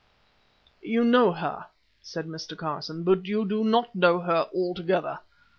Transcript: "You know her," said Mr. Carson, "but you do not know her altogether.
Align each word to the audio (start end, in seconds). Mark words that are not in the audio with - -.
"You 0.81 1.03
know 1.03 1.31
her," 1.33 1.67
said 2.01 2.25
Mr. 2.25 2.57
Carson, 2.57 3.03
"but 3.03 3.27
you 3.27 3.47
do 3.47 3.63
not 3.63 3.93
know 3.93 4.19
her 4.21 4.49
altogether. 4.51 5.19